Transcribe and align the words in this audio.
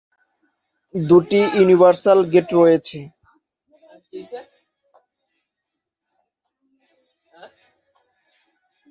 দুটি 0.93 1.39
universal 1.55 2.19
gate 2.33 2.47
রয়েছে। 2.59 2.99